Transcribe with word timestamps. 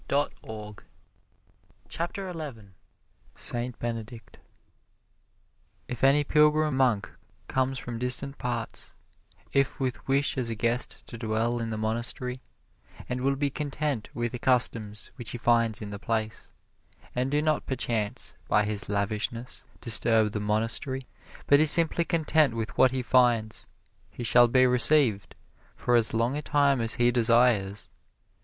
[Illustration: 0.09 0.77
SAINT 1.87 2.13
BENEDICT] 2.15 2.75
SAINT 3.35 3.77
BENEDICT 3.77 4.39
If 5.87 6.03
any 6.03 6.23
pilgrim 6.23 6.75
monk 6.75 7.11
come 7.47 7.75
from 7.75 7.99
distant 7.99 8.39
parts, 8.39 8.95
if 9.53 9.79
with 9.79 10.07
wish 10.07 10.39
as 10.39 10.49
a 10.49 10.55
guest 10.55 11.05
to 11.05 11.19
dwell 11.19 11.59
in 11.59 11.69
the 11.69 11.77
monastery, 11.77 12.41
and 13.07 13.21
will 13.21 13.35
be 13.35 13.51
content 13.51 14.09
with 14.15 14.31
the 14.31 14.39
customs 14.39 15.11
which 15.17 15.29
he 15.29 15.37
finds 15.37 15.83
in 15.83 15.91
the 15.91 15.99
place, 15.99 16.51
and 17.13 17.29
do 17.29 17.39
not 17.39 17.67
perchance 17.67 18.33
by 18.47 18.65
his 18.65 18.89
lavishness 18.89 19.67
disturb 19.81 20.31
the 20.31 20.39
monastery, 20.39 21.05
but 21.45 21.59
is 21.59 21.69
simply 21.69 22.05
content 22.05 22.55
with 22.55 22.75
what 22.75 22.89
he 22.89 23.03
finds: 23.03 23.67
he 24.09 24.23
shall 24.23 24.47
be 24.47 24.65
received, 24.65 25.35
for 25.75 25.93
as 25.95 26.11
long 26.11 26.35
a 26.35 26.41
time 26.41 26.81
as 26.81 26.95
he 26.95 27.11
desires. 27.11 27.87